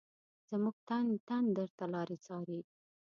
[0.49, 2.59] زمونږ تن تن درته لاري څاري